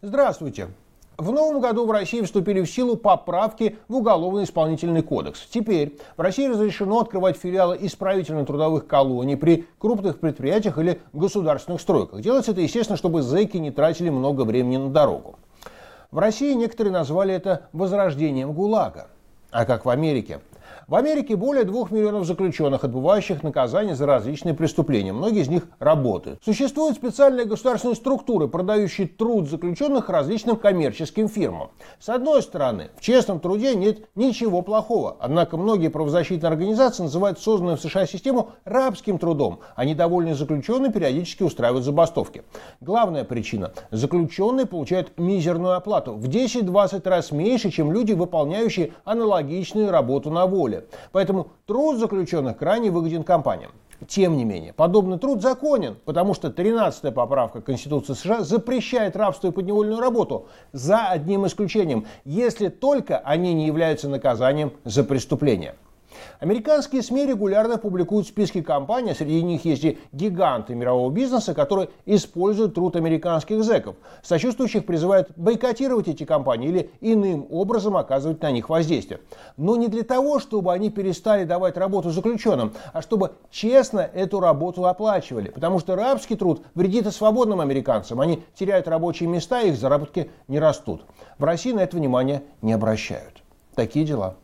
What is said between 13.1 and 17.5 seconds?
зэки не тратили много времени на дорогу. В России некоторые назвали